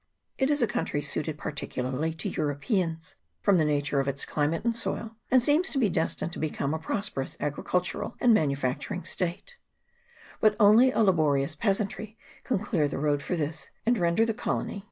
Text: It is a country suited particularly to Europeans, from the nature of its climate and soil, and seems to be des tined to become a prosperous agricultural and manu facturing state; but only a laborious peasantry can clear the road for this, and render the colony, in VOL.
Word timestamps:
It 0.39 0.49
is 0.49 0.63
a 0.63 0.67
country 0.67 0.99
suited 0.99 1.37
particularly 1.37 2.11
to 2.15 2.27
Europeans, 2.29 3.13
from 3.39 3.59
the 3.59 3.63
nature 3.63 3.99
of 3.99 4.07
its 4.07 4.25
climate 4.25 4.65
and 4.65 4.75
soil, 4.75 5.15
and 5.29 5.43
seems 5.43 5.69
to 5.69 5.77
be 5.77 5.89
des 5.91 6.07
tined 6.15 6.33
to 6.33 6.39
become 6.39 6.73
a 6.73 6.79
prosperous 6.79 7.37
agricultural 7.39 8.15
and 8.19 8.33
manu 8.33 8.55
facturing 8.55 9.05
state; 9.05 9.57
but 10.39 10.55
only 10.59 10.91
a 10.91 11.03
laborious 11.03 11.55
peasantry 11.55 12.17
can 12.43 12.57
clear 12.57 12.87
the 12.87 12.97
road 12.97 13.21
for 13.21 13.35
this, 13.35 13.69
and 13.85 13.99
render 13.99 14.25
the 14.25 14.33
colony, 14.33 14.73
in 14.73 14.79
VOL. 14.79 14.79